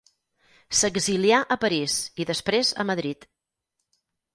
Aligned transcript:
S'exilià 0.77 1.43
a 1.57 1.59
París 1.67 1.99
i 2.25 2.29
després 2.33 2.77
a 2.87 2.91
Madrid. 2.95 3.33